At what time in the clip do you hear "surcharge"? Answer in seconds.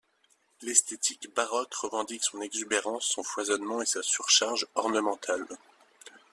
4.01-4.65